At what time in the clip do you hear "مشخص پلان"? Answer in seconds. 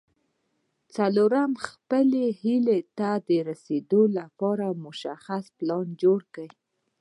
4.85-5.85